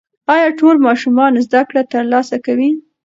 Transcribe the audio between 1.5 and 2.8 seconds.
کړه ترلاسه کوي؟